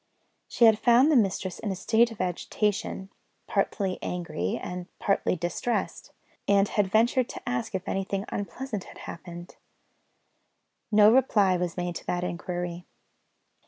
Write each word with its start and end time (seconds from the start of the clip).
She 0.47 0.65
had 0.65 0.79
found 0.79 1.11
the 1.11 1.15
mistress 1.15 1.59
in 1.59 1.69
a 1.71 1.75
state 1.75 2.09
of 2.09 2.19
agitation, 2.19 3.11
partly 3.45 3.99
angry, 4.01 4.57
and 4.59 4.87
partly 4.97 5.35
distressed; 5.35 6.11
and 6.47 6.67
had 6.69 6.87
ventured 6.87 7.29
to 7.29 7.41
ask 7.47 7.75
if 7.75 7.87
anything 7.87 8.25
unpleasant 8.29 8.85
had 8.85 8.97
happened. 8.97 9.57
No 10.91 11.13
reply 11.13 11.55
was 11.55 11.77
made 11.77 11.93
to 11.97 12.05
that 12.07 12.23
inquiry. 12.23 12.87